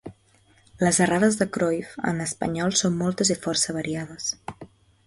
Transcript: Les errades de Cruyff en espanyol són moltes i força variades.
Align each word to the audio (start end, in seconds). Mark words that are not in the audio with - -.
Les 0.85 0.99
errades 1.05 1.37
de 1.41 1.47
Cruyff 1.57 1.91
en 2.13 2.25
espanyol 2.27 2.75
són 2.81 2.99
moltes 3.05 3.35
i 3.37 3.39
força 3.47 3.79
variades. 3.79 4.35